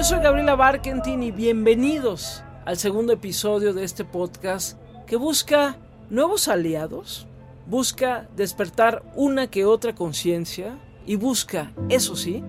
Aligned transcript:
Yo 0.00 0.04
soy 0.04 0.20
Gabriela 0.20 0.54
Barkentin 0.54 1.22
y 1.22 1.30
bienvenidos 1.30 2.42
al 2.64 2.78
segundo 2.78 3.12
episodio 3.12 3.74
de 3.74 3.84
este 3.84 4.02
podcast 4.02 4.78
que 5.06 5.16
busca 5.16 5.76
nuevos 6.08 6.48
aliados, 6.48 7.26
busca 7.66 8.26
despertar 8.34 9.02
una 9.14 9.48
que 9.48 9.66
otra 9.66 9.94
conciencia 9.94 10.78
y 11.04 11.16
busca, 11.16 11.72
eso 11.90 12.16
sí, 12.16 12.42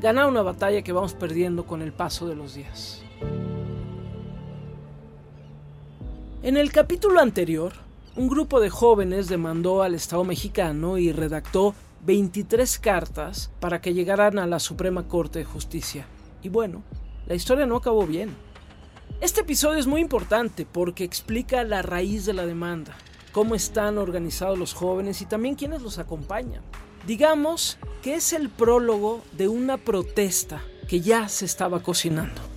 ganar 0.00 0.28
una 0.28 0.40
batalla 0.40 0.80
que 0.80 0.94
vamos 0.94 1.12
perdiendo 1.12 1.66
con 1.66 1.82
el 1.82 1.92
paso 1.92 2.26
de 2.26 2.36
los 2.36 2.54
días. 2.54 3.02
En 6.42 6.56
el 6.56 6.72
capítulo 6.72 7.20
anterior, 7.20 7.74
un 8.16 8.28
grupo 8.28 8.60
de 8.60 8.70
jóvenes 8.70 9.28
demandó 9.28 9.82
al 9.82 9.94
Estado 9.94 10.24
mexicano 10.24 10.96
y 10.96 11.12
redactó 11.12 11.74
23 12.06 12.78
cartas 12.78 13.50
para 13.60 13.82
que 13.82 13.92
llegaran 13.92 14.38
a 14.38 14.46
la 14.46 14.58
Suprema 14.58 15.06
Corte 15.06 15.40
de 15.40 15.44
Justicia. 15.44 16.06
Y 16.44 16.50
bueno, 16.50 16.82
la 17.26 17.34
historia 17.34 17.64
no 17.66 17.76
acabó 17.76 18.06
bien. 18.06 18.36
Este 19.20 19.40
episodio 19.40 19.78
es 19.78 19.86
muy 19.86 20.02
importante 20.02 20.66
porque 20.70 21.02
explica 21.02 21.64
la 21.64 21.80
raíz 21.80 22.26
de 22.26 22.34
la 22.34 22.44
demanda, 22.44 22.94
cómo 23.32 23.54
están 23.54 23.96
organizados 23.96 24.58
los 24.58 24.74
jóvenes 24.74 25.22
y 25.22 25.26
también 25.26 25.54
quiénes 25.54 25.80
los 25.80 25.98
acompañan. 25.98 26.62
Digamos 27.06 27.78
que 28.02 28.14
es 28.14 28.34
el 28.34 28.50
prólogo 28.50 29.22
de 29.32 29.48
una 29.48 29.78
protesta 29.78 30.62
que 30.86 31.00
ya 31.00 31.28
se 31.28 31.46
estaba 31.46 31.80
cocinando. 31.82 32.53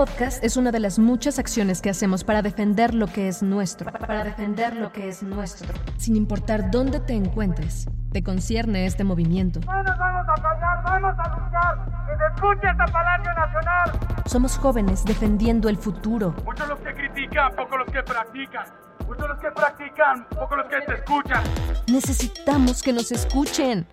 Podcast 0.00 0.42
es 0.42 0.56
una 0.56 0.72
de 0.72 0.80
las 0.80 0.98
muchas 0.98 1.38
acciones 1.38 1.82
que 1.82 1.90
hacemos 1.90 2.24
para 2.24 2.40
defender 2.40 2.94
lo 2.94 3.06
que 3.06 3.28
es 3.28 3.42
nuestro. 3.42 3.92
Para 3.92 4.24
defender 4.24 4.74
lo 4.74 4.90
que 4.92 5.10
es 5.10 5.22
nuestro. 5.22 5.68
Sin 5.98 6.16
importar 6.16 6.70
dónde 6.70 7.00
te 7.00 7.12
encuentres, 7.12 7.86
te 8.10 8.22
concierne 8.22 8.86
este 8.86 9.04
movimiento. 9.04 9.60
No 9.60 9.82
nos 9.82 9.98
vamos 9.98 10.26
a 10.26 10.40
callar, 10.40 10.82
vamos 10.84 11.14
a 11.18 11.28
luchar. 11.36 12.06
Que 12.06 12.16
se 12.16 12.34
escuche 12.34 12.66
hasta 12.66 12.86
Palacio 12.86 13.34
Nacional. 13.34 14.22
Somos 14.24 14.56
jóvenes 14.56 15.04
defendiendo 15.04 15.68
el 15.68 15.76
futuro. 15.76 16.34
Muchos 16.46 16.66
los 16.66 16.78
que 16.78 16.94
critican, 16.94 17.54
pocos 17.54 17.80
los 17.80 17.92
que 17.92 18.02
practican. 18.02 18.64
Muchos 19.06 19.28
los 19.28 19.38
que 19.38 19.50
practican, 19.50 20.26
pocos 20.30 20.56
los 20.56 20.66
que 20.68 20.80
te 20.80 20.94
escuchan. 20.94 21.44
Necesitamos 21.88 22.82
que 22.82 22.94
nos 22.94 23.12
escuchen. 23.12 23.86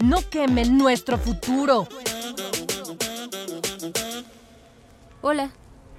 No 0.00 0.16
quemen 0.30 0.78
nuestro 0.78 1.18
futuro. 1.18 1.86
Hola, 5.26 5.52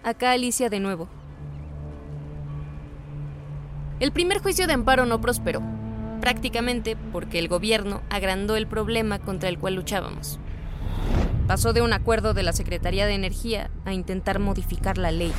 acá 0.03 0.33
Alicia 0.33 0.69
de 0.69 0.79
nuevo. 0.79 1.07
El 3.99 4.11
primer 4.11 4.37
juicio 4.37 4.67
de 4.67 4.73
amparo 4.73 5.07
no 5.07 5.19
prosperó, 5.19 5.63
prácticamente 6.21 6.95
porque 7.11 7.39
el 7.39 7.47
gobierno 7.47 8.03
agrandó 8.11 8.55
el 8.55 8.67
problema 8.67 9.17
contra 9.17 9.49
el 9.49 9.57
cual 9.57 9.73
luchábamos. 9.73 10.39
Pasó 11.47 11.73
de 11.73 11.81
un 11.81 11.91
acuerdo 11.91 12.35
de 12.35 12.43
la 12.43 12.53
Secretaría 12.53 13.07
de 13.07 13.15
Energía 13.15 13.71
a 13.83 13.93
intentar 13.93 14.37
modificar 14.37 14.99
la 14.99 15.09
ley. 15.09 15.33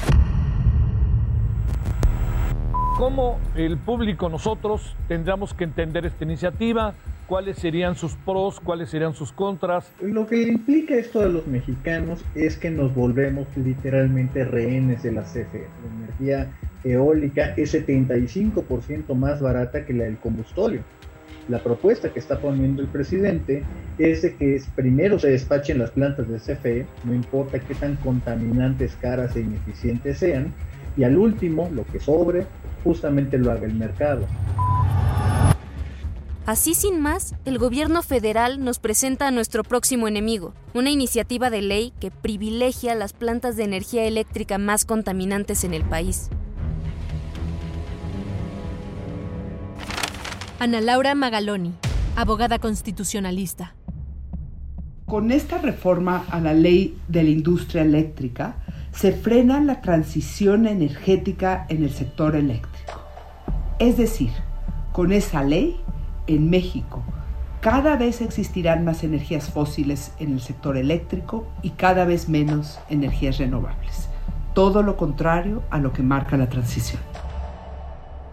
¿Cómo 2.98 3.38
el 3.54 3.78
público, 3.78 4.28
nosotros, 4.28 4.96
tendríamos 5.06 5.54
que 5.54 5.62
entender 5.62 6.06
esta 6.06 6.24
iniciativa? 6.24 6.94
¿Cuáles 7.26 7.58
serían 7.58 7.96
sus 7.96 8.14
pros? 8.14 8.60
¿Cuáles 8.60 8.88
serían 8.88 9.12
sus 9.12 9.32
contras? 9.32 9.92
Lo 10.00 10.28
que 10.28 10.42
implica 10.42 10.94
esto 10.94 11.20
de 11.20 11.28
los 11.28 11.46
mexicanos 11.48 12.24
es 12.36 12.56
que 12.56 12.70
nos 12.70 12.94
volvemos 12.94 13.48
literalmente 13.56 14.44
rehenes 14.44 15.02
de 15.02 15.10
la 15.10 15.22
CFE. 15.22 15.66
La 15.82 16.04
energía 16.04 16.52
eólica 16.84 17.52
es 17.56 17.74
75% 17.74 19.12
más 19.14 19.40
barata 19.40 19.84
que 19.84 19.92
la 19.92 20.04
del 20.04 20.18
combustorio. 20.18 20.82
La 21.48 21.58
propuesta 21.62 22.12
que 22.12 22.20
está 22.20 22.38
poniendo 22.38 22.82
el 22.82 22.88
presidente 22.88 23.64
es 23.98 24.22
de 24.22 24.36
que 24.36 24.62
primero 24.76 25.18
se 25.18 25.30
despachen 25.30 25.78
las 25.78 25.90
plantas 25.90 26.28
de 26.28 26.38
CFE, 26.38 26.86
no 27.04 27.12
importa 27.12 27.58
qué 27.58 27.74
tan 27.74 27.96
contaminantes, 27.96 28.96
caras 29.00 29.34
e 29.34 29.40
ineficientes 29.40 30.18
sean, 30.18 30.52
y 30.96 31.02
al 31.02 31.16
último, 31.16 31.68
lo 31.72 31.84
que 31.86 31.98
sobre, 31.98 32.46
justamente 32.84 33.36
lo 33.36 33.50
haga 33.50 33.66
el 33.66 33.74
mercado. 33.74 34.26
Así 36.46 36.74
sin 36.74 37.00
más, 37.00 37.34
el 37.44 37.58
gobierno 37.58 38.02
federal 38.02 38.62
nos 38.62 38.78
presenta 38.78 39.26
a 39.26 39.30
nuestro 39.32 39.64
próximo 39.64 40.06
enemigo, 40.06 40.54
una 40.74 40.90
iniciativa 40.90 41.50
de 41.50 41.60
ley 41.60 41.92
que 41.98 42.12
privilegia 42.12 42.94
las 42.94 43.12
plantas 43.14 43.56
de 43.56 43.64
energía 43.64 44.04
eléctrica 44.04 44.56
más 44.56 44.84
contaminantes 44.84 45.64
en 45.64 45.74
el 45.74 45.82
país. 45.82 46.30
Ana 50.60 50.80
Laura 50.80 51.16
Magaloni, 51.16 51.74
abogada 52.14 52.60
constitucionalista. 52.60 53.74
Con 55.04 55.32
esta 55.32 55.58
reforma 55.58 56.26
a 56.30 56.38
la 56.38 56.54
ley 56.54 56.96
de 57.08 57.24
la 57.24 57.30
industria 57.30 57.82
eléctrica, 57.82 58.58
se 58.92 59.10
frena 59.10 59.60
la 59.60 59.80
transición 59.80 60.68
energética 60.68 61.66
en 61.68 61.82
el 61.82 61.90
sector 61.90 62.36
eléctrico. 62.36 63.00
Es 63.80 63.96
decir, 63.96 64.30
con 64.92 65.12
esa 65.12 65.42
ley, 65.42 65.76
en 66.26 66.50
México, 66.50 67.02
cada 67.60 67.96
vez 67.96 68.20
existirán 68.20 68.84
más 68.84 69.02
energías 69.02 69.50
fósiles 69.50 70.12
en 70.20 70.32
el 70.32 70.40
sector 70.40 70.76
eléctrico 70.76 71.46
y 71.62 71.70
cada 71.70 72.04
vez 72.04 72.28
menos 72.28 72.78
energías 72.88 73.38
renovables. 73.38 74.08
Todo 74.54 74.82
lo 74.82 74.96
contrario 74.96 75.62
a 75.70 75.78
lo 75.78 75.92
que 75.92 76.02
marca 76.02 76.36
la 76.36 76.48
transición. 76.48 77.02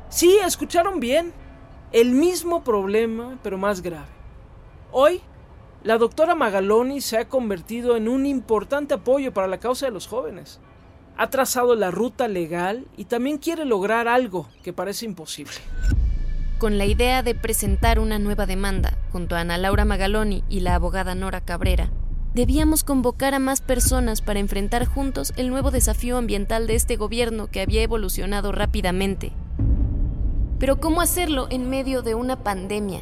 Sí, 0.10 0.38
escucharon 0.46 1.00
bien. 1.00 1.34
El 1.92 2.12
mismo 2.12 2.64
problema, 2.64 3.40
pero 3.42 3.58
más 3.58 3.82
grave. 3.82 4.06
Hoy, 4.92 5.22
la 5.84 5.98
doctora 5.98 6.36
Magaloni 6.36 7.02
se 7.02 7.18
ha 7.18 7.28
convertido 7.28 7.96
en 7.96 8.08
un 8.08 8.28
importante 8.28 8.94
apoyo 8.94 9.34
para 9.34 9.48
la 9.48 9.60
causa 9.60 9.88
de 9.88 9.92
los 9.92 10.08
jóvenes. 10.08 10.60
Ha 11.18 11.32
trazado 11.32 11.76
la 11.76 11.90
ruta 11.90 12.28
legal 12.28 12.86
y 12.98 13.06
también 13.06 13.40
quiere 13.40 13.66
lograr 13.66 14.08
algo 14.08 14.48
que 14.64 14.74
parece 14.74 15.06
imposible. 15.06 15.54
Con 16.64 16.78
la 16.78 16.86
idea 16.86 17.24
de 17.24 17.36
presentar 17.36 18.00
una 18.00 18.20
nueva 18.20 18.46
demanda 18.46 18.98
junto 19.12 19.36
a 19.36 19.42
Ana 19.42 19.58
Laura 19.58 19.84
Magaloni 19.84 20.46
y 20.48 20.62
la 20.62 20.76
abogada 20.76 21.14
Nora 21.14 21.42
Cabrera, 21.42 21.90
debíamos 22.34 22.86
convocar 22.86 23.34
a 23.34 23.40
más 23.40 23.60
personas 23.60 24.22
para 24.22 24.40
enfrentar 24.40 24.86
juntos 24.86 25.34
el 25.36 25.50
nuevo 25.50 25.72
desafío 25.72 26.18
ambiental 26.18 26.66
de 26.66 26.76
este 26.76 26.96
gobierno 26.96 27.48
que 27.48 27.60
había 27.60 27.84
evolucionado 27.84 28.54
rápidamente. 28.54 29.34
Pero 30.58 30.80
¿cómo 30.80 31.02
hacerlo 31.02 31.48
en 31.50 31.70
medio 31.70 32.02
de 32.02 32.16
una 32.16 32.38
pandemia? 32.44 33.02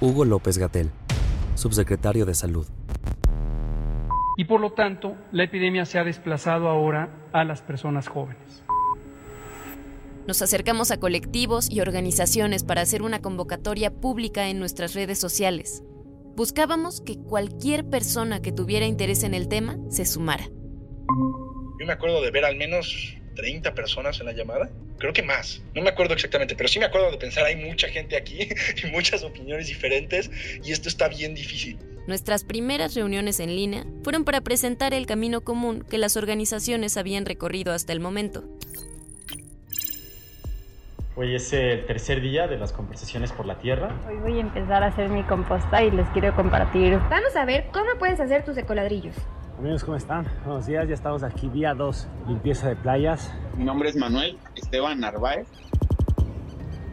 Hugo 0.00 0.24
López 0.24 0.58
Gatel, 0.58 0.92
subsecretario 1.56 2.24
de 2.24 2.34
Salud. 2.34 2.68
Y 4.36 4.44
por 4.44 4.60
lo 4.60 4.74
tanto, 4.74 5.16
la 5.32 5.42
epidemia 5.42 5.84
se 5.84 5.98
ha 5.98 6.04
desplazado 6.04 6.68
ahora 6.68 7.08
a 7.32 7.42
las 7.42 7.62
personas 7.62 8.06
jóvenes. 8.06 8.62
Nos 10.30 10.42
acercamos 10.42 10.92
a 10.92 11.00
colectivos 11.00 11.68
y 11.68 11.80
organizaciones 11.80 12.62
para 12.62 12.82
hacer 12.82 13.02
una 13.02 13.20
convocatoria 13.20 13.90
pública 13.90 14.48
en 14.48 14.60
nuestras 14.60 14.94
redes 14.94 15.18
sociales. 15.18 15.82
Buscábamos 16.36 17.00
que 17.00 17.16
cualquier 17.16 17.84
persona 17.90 18.40
que 18.40 18.52
tuviera 18.52 18.86
interés 18.86 19.24
en 19.24 19.34
el 19.34 19.48
tema 19.48 19.76
se 19.88 20.06
sumara. 20.06 20.44
Yo 20.44 21.84
me 21.84 21.92
acuerdo 21.92 22.22
de 22.22 22.30
ver 22.30 22.44
al 22.44 22.54
menos 22.54 23.16
30 23.34 23.74
personas 23.74 24.20
en 24.20 24.26
la 24.26 24.32
llamada. 24.32 24.70
Creo 24.98 25.12
que 25.12 25.24
más. 25.24 25.62
No 25.74 25.82
me 25.82 25.88
acuerdo 25.88 26.14
exactamente, 26.14 26.54
pero 26.54 26.68
sí 26.68 26.78
me 26.78 26.84
acuerdo 26.84 27.10
de 27.10 27.18
pensar, 27.18 27.44
hay 27.44 27.56
mucha 27.56 27.88
gente 27.88 28.16
aquí 28.16 28.38
y 28.84 28.86
muchas 28.92 29.24
opiniones 29.24 29.66
diferentes 29.66 30.30
y 30.62 30.70
esto 30.70 30.88
está 30.88 31.08
bien 31.08 31.34
difícil. 31.34 31.76
Nuestras 32.06 32.44
primeras 32.44 32.94
reuniones 32.94 33.40
en 33.40 33.56
línea 33.56 33.84
fueron 34.04 34.24
para 34.24 34.40
presentar 34.40 34.94
el 34.94 35.06
camino 35.06 35.40
común 35.40 35.84
que 35.88 35.98
las 35.98 36.16
organizaciones 36.16 36.96
habían 36.96 37.26
recorrido 37.26 37.72
hasta 37.72 37.92
el 37.92 37.98
momento. 37.98 38.44
Hoy 41.20 41.34
es 41.34 41.52
el 41.52 41.84
tercer 41.84 42.22
día 42.22 42.48
de 42.48 42.56
las 42.56 42.72
conversaciones 42.72 43.30
por 43.30 43.44
la 43.44 43.58
tierra. 43.58 43.94
Hoy 44.08 44.16
voy 44.20 44.38
a 44.38 44.40
empezar 44.40 44.82
a 44.82 44.86
hacer 44.86 45.10
mi 45.10 45.22
composta 45.22 45.84
y 45.84 45.90
les 45.90 46.08
quiero 46.14 46.34
compartir. 46.34 46.98
Vamos 47.10 47.36
a 47.36 47.44
ver 47.44 47.66
cómo 47.74 47.90
puedes 47.98 48.18
hacer 48.20 48.42
tus 48.42 48.56
ecoladrillos. 48.56 49.14
Amigos, 49.58 49.84
¿cómo 49.84 49.98
están? 49.98 50.26
Buenos 50.46 50.64
días, 50.64 50.88
ya 50.88 50.94
estamos 50.94 51.22
aquí 51.22 51.50
día 51.50 51.74
2, 51.74 52.08
limpieza 52.26 52.70
de 52.70 52.76
playas. 52.76 53.30
Mi 53.58 53.64
nombre 53.64 53.90
es 53.90 53.96
Manuel 53.96 54.38
Esteban 54.56 54.98
Narváez. 54.98 55.46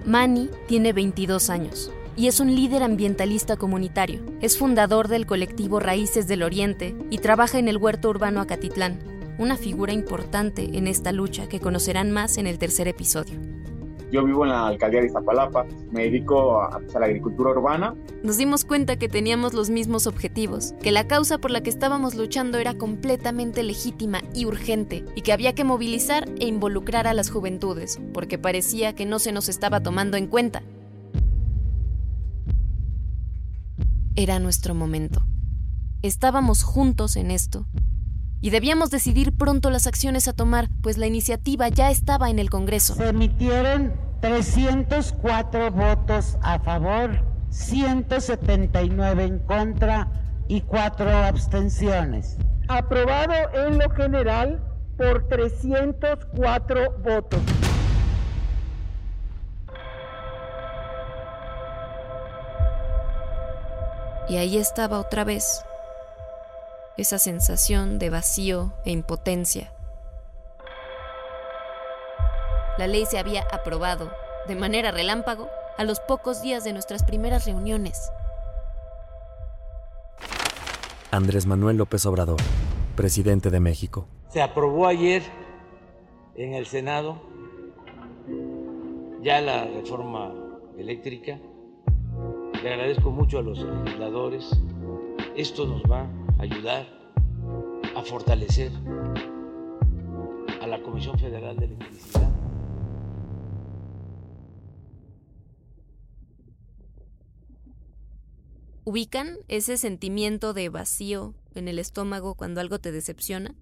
Manny 0.04 0.50
tiene 0.68 0.92
22 0.92 1.50
años 1.50 1.94
y 2.18 2.28
es 2.28 2.42
un 2.42 2.54
líder 2.54 2.84
ambientalista 2.84 3.56
comunitario. 3.56 4.20
Es 4.42 4.58
fundador 4.58 5.08
del 5.08 5.26
colectivo 5.26 5.80
Raíces 5.80 6.28
del 6.28 6.44
Oriente 6.44 6.98
y 7.10 7.20
trabaja 7.20 7.60
en 7.60 7.70
el 7.70 7.78
huerto 7.78 8.10
urbano 8.10 8.42
Acatitlán, 8.42 9.00
una 9.38 9.56
figura 9.56 9.94
importante 9.94 10.78
en 10.78 10.88
esta 10.88 11.14
lucha 11.14 11.48
que 11.48 11.62
conocerán 11.62 12.12
más 12.12 12.38
en 12.38 12.46
el 12.46 12.60
tercer 12.60 12.90
episodio. 12.90 13.57
Yo 14.12 14.24
vivo 14.24 14.44
en 14.44 14.52
la 14.52 14.68
alcaldía 14.68 15.02
de 15.02 15.08
Iztapalapa, 15.08 15.66
me 15.92 16.04
dedico 16.04 16.62
a, 16.62 16.78
a, 16.78 17.00
la 17.00 17.06
agricultura 17.06 17.52
urbana. 17.52 17.94
Nos 18.24 18.38
dimos 18.38 18.64
cuenta 18.64 18.98
que 18.98 19.10
teníamos 19.10 19.54
los 19.54 19.70
mismos 19.70 20.08
objetivos, 20.08 20.74
que 20.82 20.92
la 20.92 21.08
causa 21.08 21.38
por 21.40 21.52
la 21.52 21.62
que 21.62 21.70
estábamos 21.70 22.16
luchando 22.16 22.58
era 22.58 22.78
completamente 22.78 23.64
legítima 23.64 24.22
y 24.34 24.46
urgente, 24.46 25.04
y 25.16 25.22
que 25.22 25.34
había 25.34 25.54
que 25.54 25.64
movilizar 25.64 26.30
e 26.40 26.48
involucrar 26.48 27.08
a 27.08 27.14
las 27.14 27.30
juventudes, 27.30 28.00
porque 28.14 28.38
parecía 28.38 28.96
que 28.96 29.06
no 29.06 29.20
se 29.20 29.32
nos 29.32 29.50
estaba 29.50 29.82
tomando 29.82 30.18
en 30.18 30.28
cuenta. 30.28 30.64
Era 34.16 34.40
nuestro 34.40 34.74
momento. 34.74 35.22
Estábamos 36.02 36.64
juntos 36.64 37.18
en 37.18 37.30
esto. 37.30 37.68
Y 38.40 38.52
debíamos 38.52 38.92
decidir 38.92 39.36
pronto 39.36 39.70
las 39.70 39.88
acciones 39.88 40.28
a 40.28 40.34
tomar, 40.34 40.70
pues 40.82 40.98
la 40.98 41.08
iniciativa 41.08 41.70
ya 41.70 41.90
estaba 41.90 42.30
en 42.30 42.38
el 42.38 42.50
Congreso. 42.50 42.94
Se 42.94 43.10
emitieron 43.10 43.94
304 44.22 45.72
votos 45.72 46.38
a 46.42 46.60
favor, 46.60 47.20
179 47.50 49.24
en 49.24 49.40
contra 49.40 50.08
y 50.48 50.62
4 50.62 51.10
abstenciones. 51.10 52.38
Aprobado 52.68 53.34
en 53.54 53.80
lo 53.80 53.90
general 53.90 54.62
por 54.98 55.28
304 55.28 57.00
votos. 57.04 57.40
Y 64.30 64.36
ahí 64.36 64.58
estaba 64.58 65.00
otra 65.00 65.24
vez 65.24 65.64
esa 66.98 67.20
sensación 67.20 68.00
de 68.00 68.10
vacío 68.10 68.74
e 68.86 68.92
impotencia. 68.92 69.72
La 72.78 72.88
ley 72.88 73.06
se 73.06 73.18
había 73.18 73.46
aprobado, 73.52 74.12
de 74.48 74.56
manera 74.56 74.92
relámpago, 74.92 75.50
a 75.78 75.84
los 75.84 76.00
pocos 76.00 76.42
días 76.42 76.64
de 76.64 76.74
nuestras 76.74 77.04
primeras 77.04 77.46
reuniones. 77.46 78.12
Andrés 81.12 81.46
Manuel 81.46 81.78
López 81.78 82.06
Obrador, 82.06 82.38
presidente 82.96 83.50
de 83.50 83.60
México. 83.60 84.08
Se 84.30 84.42
aprobó 84.42 84.88
ayer 84.88 85.24
en 86.36 86.54
el 86.54 86.66
Senado 86.66 87.22
ya 89.22 89.42
la 89.42 89.66
reforma 89.66 90.34
eléctrica. 90.78 91.40
Le 92.62 92.74
agradezco 92.74 93.12
mucho 93.12 93.40
a 93.40 93.42
los 93.42 93.60
legisladores. 93.60 94.52
Esto 95.38 95.68
nos 95.68 95.84
va 95.84 96.10
ayudar 96.40 96.88
a 97.96 98.02
fortalecer 98.02 98.72
a 100.60 100.66
la 100.66 100.82
Comisión 100.82 101.20
Federal 101.20 101.56
de 101.58 101.66
Electricidad. 101.66 102.32
¿Ubican 108.84 109.38
ese 109.48 109.78
sentimiento 109.78 110.56
de 110.56 110.70
vacío 110.70 111.36
en 111.54 111.68
el 111.68 111.78
estómago 111.78 112.34
cuando 112.34 112.60
algo 112.60 112.80
te 112.80 112.92
decepciona? 112.92 113.54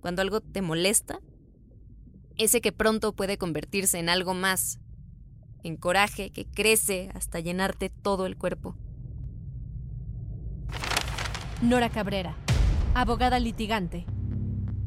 ¿Cuando 0.00 0.22
algo 0.22 0.40
te 0.40 0.62
molesta? 0.62 1.18
Ese 2.36 2.60
que 2.60 2.70
pronto 2.70 3.12
puede 3.12 3.38
convertirse 3.38 3.98
en 3.98 4.08
algo 4.08 4.34
más, 4.34 4.78
en 5.64 5.76
coraje 5.76 6.30
que 6.30 6.46
crece 6.46 7.10
hasta 7.12 7.40
llenarte 7.40 7.90
todo 7.90 8.26
el 8.26 8.36
cuerpo. 8.36 8.76
Nora 11.62 11.88
Cabrera, 11.88 12.36
abogada 12.94 13.38
litigante. 13.38 14.04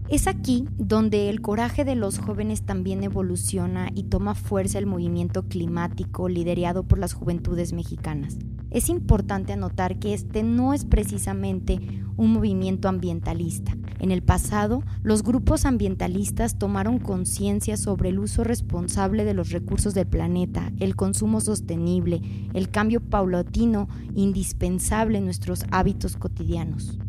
Es 0.07 0.27
aquí 0.27 0.67
donde 0.77 1.27
el 1.29 1.41
coraje 1.41 1.83
de 1.83 1.95
los 1.95 2.19
jóvenes 2.19 2.63
también 2.63 3.03
evoluciona 3.03 3.89
y 3.95 4.03
toma 4.03 4.35
fuerza 4.35 4.77
el 4.77 4.85
movimiento 4.85 5.47
climático 5.47 6.29
liderado 6.29 6.83
por 6.83 6.99
las 6.99 7.13
juventudes 7.13 7.73
mexicanas. 7.73 8.37
Es 8.71 8.89
importante 8.89 9.53
anotar 9.53 9.97
que 9.97 10.13
este 10.13 10.43
no 10.43 10.73
es 10.73 10.85
precisamente 10.85 11.79
un 12.17 12.33
movimiento 12.33 12.87
ambientalista. 12.87 13.75
En 13.99 14.11
el 14.11 14.21
pasado, 14.21 14.83
los 15.03 15.23
grupos 15.23 15.65
ambientalistas 15.65 16.57
tomaron 16.57 16.99
conciencia 16.99 17.77
sobre 17.77 18.09
el 18.09 18.19
uso 18.19 18.43
responsable 18.43 19.25
de 19.25 19.33
los 19.33 19.49
recursos 19.49 19.93
del 19.93 20.07
planeta, 20.07 20.71
el 20.79 20.95
consumo 20.95 21.41
sostenible, 21.41 22.21
el 22.53 22.69
cambio 22.69 23.01
paulatino 23.01 23.89
indispensable 24.15 25.17
en 25.17 25.25
nuestros 25.25 25.65
hábitos 25.71 26.15
cotidianos. 26.15 26.99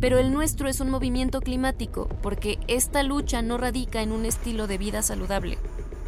Pero 0.00 0.18
el 0.18 0.32
nuestro 0.32 0.68
es 0.68 0.80
un 0.80 0.90
movimiento 0.90 1.40
climático 1.40 2.08
porque 2.22 2.58
esta 2.66 3.04
lucha 3.04 3.40
no 3.42 3.58
radica 3.58 4.02
en 4.02 4.10
un 4.10 4.24
estilo 4.24 4.66
de 4.66 4.78
vida 4.78 5.02
saludable. 5.02 5.58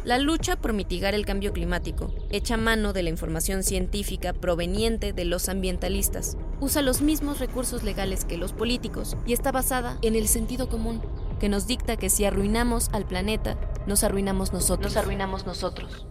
La 0.05 0.19
lucha 0.19 0.55
por 0.55 0.73
mitigar 0.73 1.15
el 1.15 1.25
cambio 1.25 1.51
climático 1.51 2.13
echa 2.29 2.57
mano 2.57 2.93
de 2.93 3.01
la 3.01 3.09
información 3.09 3.63
científica 3.63 4.33
proveniente 4.33 5.13
de 5.13 5.25
los 5.25 5.49
ambientalistas, 5.49 6.37
usa 6.59 6.83
los 6.83 7.01
mismos 7.01 7.39
recursos 7.39 7.81
legales 7.83 8.23
que 8.23 8.37
los 8.37 8.53
políticos 8.53 9.17
y 9.25 9.33
está 9.33 9.51
basada 9.51 9.97
en 10.03 10.15
el 10.15 10.27
sentido 10.27 10.69
común, 10.69 11.01
que 11.39 11.49
nos 11.49 11.65
dicta 11.65 11.97
que 11.97 12.11
si 12.11 12.23
arruinamos 12.23 12.89
al 12.93 13.07
planeta, 13.07 13.57
nos 13.87 14.03
arruinamos 14.03 14.53
nosotros. 14.53 14.93
Nos 14.93 15.03
arruinamos 15.03 15.47
nosotros. 15.47 16.05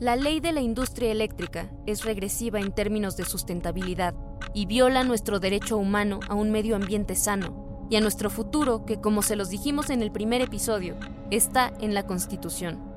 La 0.00 0.16
ley 0.16 0.40
de 0.40 0.50
la 0.50 0.60
industria 0.60 1.12
eléctrica 1.12 1.70
es 1.86 2.04
regresiva 2.04 2.58
en 2.58 2.72
términos 2.72 3.16
de 3.16 3.24
sustentabilidad 3.24 4.16
y 4.54 4.66
viola 4.66 5.04
nuestro 5.04 5.38
derecho 5.38 5.76
humano 5.76 6.18
a 6.28 6.34
un 6.34 6.50
medio 6.50 6.74
ambiente 6.74 7.14
sano 7.14 7.86
y 7.88 7.94
a 7.94 8.00
nuestro 8.00 8.28
futuro 8.28 8.84
que, 8.84 9.00
como 9.00 9.22
se 9.22 9.36
los 9.36 9.50
dijimos 9.50 9.90
en 9.90 10.02
el 10.02 10.10
primer 10.10 10.40
episodio, 10.40 10.96
está 11.30 11.72
en 11.80 11.94
la 11.94 12.08
Constitución. 12.08 12.93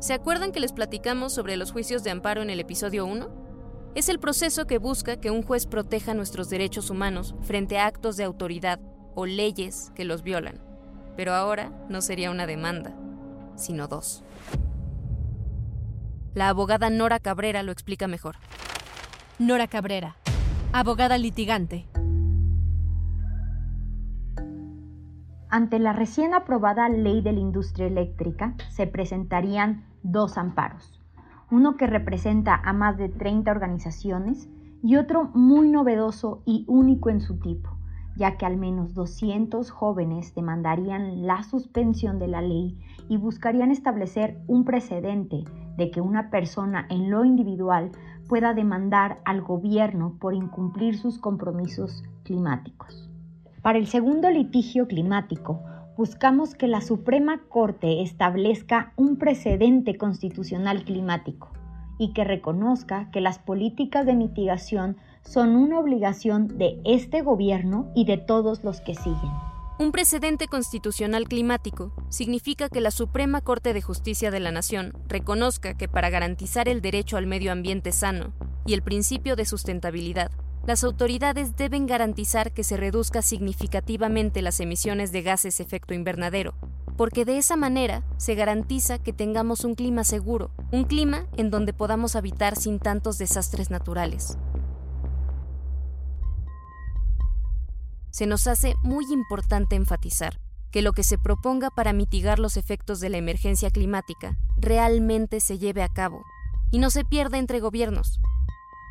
¿Se 0.00 0.14
acuerdan 0.14 0.52
que 0.52 0.60
les 0.60 0.72
platicamos 0.72 1.32
sobre 1.32 1.56
los 1.56 1.72
juicios 1.72 2.04
de 2.04 2.12
amparo 2.12 2.40
en 2.40 2.50
el 2.50 2.60
episodio 2.60 3.04
1? 3.04 3.28
Es 3.96 4.08
el 4.08 4.20
proceso 4.20 4.64
que 4.64 4.78
busca 4.78 5.16
que 5.16 5.32
un 5.32 5.42
juez 5.42 5.66
proteja 5.66 6.14
nuestros 6.14 6.48
derechos 6.48 6.88
humanos 6.88 7.34
frente 7.42 7.78
a 7.78 7.86
actos 7.86 8.16
de 8.16 8.22
autoridad 8.22 8.78
o 9.16 9.26
leyes 9.26 9.90
que 9.96 10.04
los 10.04 10.22
violan. 10.22 10.60
Pero 11.16 11.34
ahora 11.34 11.72
no 11.88 12.00
sería 12.00 12.30
una 12.30 12.46
demanda, 12.46 12.94
sino 13.56 13.88
dos. 13.88 14.22
La 16.32 16.48
abogada 16.48 16.90
Nora 16.90 17.18
Cabrera 17.18 17.64
lo 17.64 17.72
explica 17.72 18.06
mejor. 18.06 18.36
Nora 19.40 19.66
Cabrera, 19.66 20.16
abogada 20.72 21.18
litigante. 21.18 21.88
Ante 25.50 25.78
la 25.78 25.94
recién 25.94 26.34
aprobada 26.34 26.90
ley 26.90 27.22
de 27.22 27.32
la 27.32 27.40
industria 27.40 27.86
eléctrica, 27.86 28.54
se 28.68 28.86
presentarían 28.86 29.86
dos 30.02 30.36
amparos, 30.36 31.00
uno 31.50 31.78
que 31.78 31.86
representa 31.86 32.54
a 32.54 32.74
más 32.74 32.98
de 32.98 33.08
30 33.08 33.50
organizaciones 33.50 34.50
y 34.82 34.96
otro 34.96 35.30
muy 35.32 35.70
novedoso 35.70 36.42
y 36.44 36.66
único 36.68 37.08
en 37.08 37.22
su 37.22 37.38
tipo, 37.38 37.70
ya 38.14 38.36
que 38.36 38.44
al 38.44 38.58
menos 38.58 38.92
200 38.92 39.70
jóvenes 39.70 40.34
demandarían 40.34 41.26
la 41.26 41.42
suspensión 41.44 42.18
de 42.18 42.28
la 42.28 42.42
ley 42.42 42.78
y 43.08 43.16
buscarían 43.16 43.70
establecer 43.70 44.38
un 44.48 44.66
precedente 44.66 45.44
de 45.78 45.90
que 45.90 46.02
una 46.02 46.28
persona 46.28 46.86
en 46.90 47.10
lo 47.10 47.24
individual 47.24 47.92
pueda 48.28 48.52
demandar 48.52 49.22
al 49.24 49.40
gobierno 49.40 50.18
por 50.20 50.34
incumplir 50.34 50.98
sus 50.98 51.18
compromisos 51.18 52.04
climáticos. 52.24 53.07
Para 53.62 53.78
el 53.78 53.88
segundo 53.88 54.30
litigio 54.30 54.86
climático, 54.86 55.62
buscamos 55.96 56.54
que 56.54 56.68
la 56.68 56.80
Suprema 56.80 57.40
Corte 57.48 58.02
establezca 58.02 58.92
un 58.96 59.16
precedente 59.16 59.98
constitucional 59.98 60.84
climático 60.84 61.50
y 61.98 62.12
que 62.12 62.22
reconozca 62.22 63.10
que 63.10 63.20
las 63.20 63.40
políticas 63.40 64.06
de 64.06 64.14
mitigación 64.14 64.96
son 65.22 65.56
una 65.56 65.80
obligación 65.80 66.56
de 66.56 66.80
este 66.84 67.22
gobierno 67.22 67.90
y 67.96 68.04
de 68.04 68.16
todos 68.16 68.62
los 68.62 68.80
que 68.80 68.94
siguen. 68.94 69.32
Un 69.80 69.90
precedente 69.90 70.46
constitucional 70.46 71.24
climático 71.28 71.92
significa 72.08 72.68
que 72.68 72.80
la 72.80 72.92
Suprema 72.92 73.40
Corte 73.40 73.72
de 73.72 73.82
Justicia 73.82 74.30
de 74.30 74.40
la 74.40 74.52
Nación 74.52 74.92
reconozca 75.08 75.74
que 75.74 75.88
para 75.88 76.10
garantizar 76.10 76.68
el 76.68 76.80
derecho 76.80 77.16
al 77.16 77.26
medio 77.26 77.50
ambiente 77.50 77.90
sano 77.90 78.32
y 78.66 78.74
el 78.74 78.82
principio 78.82 79.34
de 79.34 79.44
sustentabilidad, 79.44 80.30
las 80.68 80.84
autoridades 80.84 81.56
deben 81.56 81.86
garantizar 81.86 82.52
que 82.52 82.62
se 82.62 82.76
reduzca 82.76 83.22
significativamente 83.22 84.42
las 84.42 84.60
emisiones 84.60 85.12
de 85.12 85.22
gases 85.22 85.60
efecto 85.60 85.94
invernadero, 85.94 86.52
porque 86.98 87.24
de 87.24 87.38
esa 87.38 87.56
manera 87.56 88.02
se 88.18 88.34
garantiza 88.34 88.98
que 88.98 89.14
tengamos 89.14 89.64
un 89.64 89.74
clima 89.74 90.04
seguro, 90.04 90.50
un 90.70 90.84
clima 90.84 91.24
en 91.38 91.50
donde 91.50 91.72
podamos 91.72 92.16
habitar 92.16 92.54
sin 92.54 92.80
tantos 92.80 93.16
desastres 93.16 93.70
naturales. 93.70 94.36
Se 98.10 98.26
nos 98.26 98.46
hace 98.46 98.74
muy 98.82 99.06
importante 99.10 99.74
enfatizar 99.74 100.38
que 100.70 100.82
lo 100.82 100.92
que 100.92 101.02
se 101.02 101.16
proponga 101.16 101.70
para 101.70 101.94
mitigar 101.94 102.38
los 102.38 102.58
efectos 102.58 103.00
de 103.00 103.08
la 103.08 103.16
emergencia 103.16 103.70
climática 103.70 104.36
realmente 104.58 105.40
se 105.40 105.56
lleve 105.56 105.82
a 105.82 105.88
cabo 105.88 106.20
y 106.70 106.78
no 106.78 106.90
se 106.90 107.06
pierda 107.06 107.38
entre 107.38 107.58
gobiernos. 107.58 108.20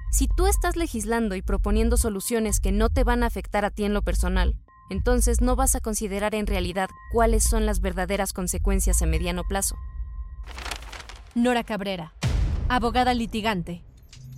Si 0.10 0.28
tú 0.28 0.48
estás 0.48 0.78
legislando 0.78 1.36
y 1.36 1.42
proponiendo 1.42 1.98
soluciones 1.98 2.60
que 2.60 2.72
no 2.72 2.90
te 2.90 3.04
van 3.04 3.24
a 3.24 3.28
afectar 3.28 3.66
a 3.66 3.72
ti 3.72 3.84
en 3.84 3.94
lo 3.94 4.02
personal, 4.02 4.56
entonces 4.90 5.42
no 5.42 5.58
vas 5.58 5.76
a 5.76 5.82
considerar 5.82 6.34
en 6.34 6.48
realidad 6.48 6.90
cuáles 7.12 7.44
son 7.44 7.66
las 7.66 7.82
verdaderas 7.82 8.32
consecuencias 8.32 9.02
a 9.02 9.06
mediano 9.06 9.44
plazo. 9.44 9.76
Nora 11.36 11.64
Cabrera, 11.64 12.14
abogada 12.70 13.14
litigante. 13.14 13.84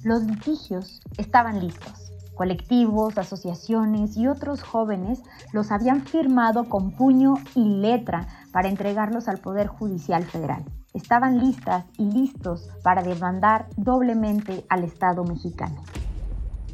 Los 0.04 0.24
litigios 0.24 1.02
estaban 1.18 1.60
listos. 1.60 2.12
Colectivos, 2.34 3.18
asociaciones 3.18 4.18
y 4.18 4.28
otros 4.28 4.64
jóvenes 4.64 5.22
los 5.54 5.72
habían 5.72 6.06
firmado 6.06 6.68
con 6.68 6.96
puño 6.96 7.36
y 7.54 7.64
letra 7.64 8.28
para 8.52 8.70
entregarlos 8.70 9.28
al 9.28 9.38
Poder 9.38 9.68
Judicial 9.68 10.26
Federal 10.26 10.66
estaban 10.94 11.40
listas 11.40 11.86
y 11.98 12.06
listos 12.06 12.70
para 12.84 13.04
demandar 13.04 13.68
doblemente 13.78 14.64
al 14.70 14.84
Estado 14.84 15.24
mexicano. 15.24 15.84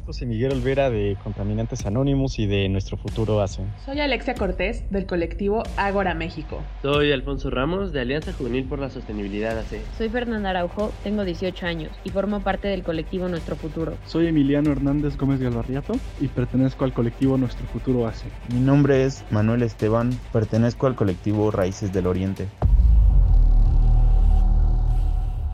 José 0.06 0.24
Miguel 0.24 0.52
Olvera 0.52 0.88
de 0.88 1.16
Contaminantes 1.24 1.84
Anónimos 1.84 2.38
y 2.38 2.46
de 2.46 2.68
Nuestro 2.68 2.96
Futuro 2.96 3.42
ACE. 3.42 3.64
Soy 3.84 3.98
Alexia 3.98 4.36
Cortés 4.36 4.88
del 4.88 5.04
colectivo 5.04 5.64
Ágora 5.76 6.14
México. 6.14 6.62
Soy 6.80 7.10
Alfonso 7.10 7.50
Ramos 7.50 7.92
de 7.92 8.02
Alianza 8.02 8.32
Juvenil 8.32 8.66
por 8.66 8.78
la 8.78 8.88
Sostenibilidad 8.88 9.58
AC. 9.58 9.80
Soy 9.98 10.08
Fernanda 10.08 10.50
Araujo, 10.50 10.92
tengo 11.02 11.24
18 11.24 11.66
años 11.66 11.90
y 12.04 12.10
formo 12.10 12.38
parte 12.38 12.68
del 12.68 12.84
colectivo 12.84 13.28
Nuestro 13.28 13.56
Futuro. 13.56 13.94
Soy 14.06 14.28
Emiliano 14.28 14.70
Hernández 14.70 15.16
Gómez 15.16 15.40
Galvarriato 15.40 15.94
y 16.20 16.28
pertenezco 16.28 16.84
al 16.84 16.92
colectivo 16.92 17.36
Nuestro 17.36 17.66
Futuro 17.66 18.06
ACE. 18.06 18.28
Mi 18.54 18.60
nombre 18.60 19.02
es 19.02 19.24
Manuel 19.32 19.62
Esteban, 19.62 20.16
pertenezco 20.32 20.86
al 20.86 20.94
colectivo 20.94 21.50
Raíces 21.50 21.92
del 21.92 22.06
Oriente. 22.06 22.46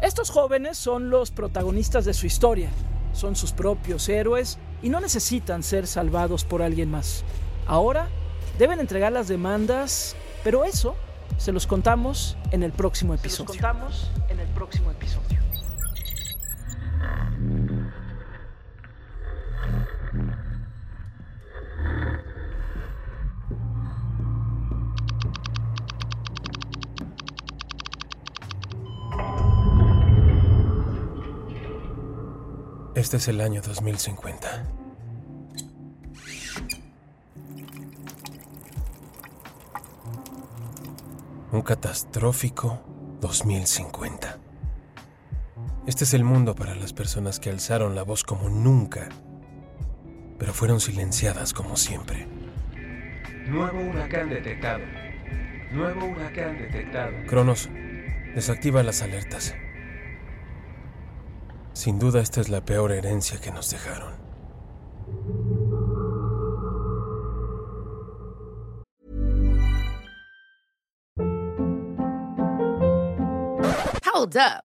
Estos 0.03 0.31
jóvenes 0.31 0.77
son 0.79 1.11
los 1.11 1.31
protagonistas 1.31 2.05
de 2.05 2.13
su 2.13 2.27
historia, 2.27 2.71
son 3.13 3.37
sus 3.37 3.53
propios 3.53 4.09
héroes 4.09 4.59
y 4.83 4.89
no 4.89 5.01
necesitan 5.01 5.63
ser 5.63 5.87
salvados 5.87 6.45
por 6.45 6.61
alguien 6.61 6.91
más. 6.91 7.23
Ahora 7.69 8.09
deben 8.59 8.81
entregar 8.81 9.13
las 9.13 9.29
demandas, 9.29 10.17
pero 10.43 10.65
eso 10.65 10.97
se 11.39 11.53
los 11.53 11.69
contamos 11.69 12.37
en 12.51 12.65
el 12.65 12.73
próximo 12.73 13.15
episodio. 13.15 13.53
Se 13.53 13.63
los 13.63 13.63
contamos 13.63 14.11
en 14.29 14.41
el 14.41 14.49
próximo 14.49 14.91
episodio. 14.91 15.39
Este 33.03 33.17
es 33.17 33.27
el 33.27 33.41
año 33.41 33.61
2050. 33.63 34.63
Un 41.51 41.63
catastrófico 41.63 42.81
2050. 43.21 44.39
Este 45.89 46.05
es 46.05 46.15
el 46.15 46.23
mundo 46.23 46.55
para 46.55 46.77
las 46.77 46.93
personas 46.93 47.41
que 47.41 47.51
alzaron 47.51 47.97
la 47.97 48.05
voz 48.05 48.23
como 48.23 48.49
nunca, 48.49 49.09
pero 50.39 50.53
fueron 50.53 50.79
silenciadas 50.79 51.53
como 51.53 51.77
siempre. 51.77 52.29
Nuevo 53.49 53.81
huracán 53.81 54.29
detectado. 54.29 54.85
Nuevo 55.73 56.07
huracán 56.07 56.57
detectado. 56.57 57.11
Cronos, 57.27 57.69
desactiva 58.37 58.85
las 58.85 59.03
alertas. 59.03 59.57
Sin 61.73 61.99
duda 61.99 62.21
esta 62.21 62.41
es 62.41 62.49
la 62.49 62.65
peor 62.65 62.93
herencia 62.93 63.41
que 63.41 63.51
nos 63.51 63.71
dejaron. 63.71 64.13
Hold 74.05 74.37
up. 74.37 74.72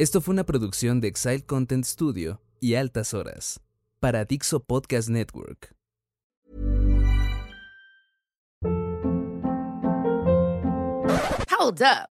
Esto 0.00 0.22
fue 0.22 0.32
una 0.32 0.44
producción 0.44 1.02
de 1.02 1.08
Exile 1.08 1.44
Content 1.44 1.84
Studio 1.84 2.40
y 2.58 2.76
Altas 2.76 3.12
Horas 3.12 3.60
para 3.98 4.24
Dixo 4.24 4.60
Podcast 4.60 5.10
Network. 5.10 5.74
Hold 11.50 11.82
up. 11.82 12.19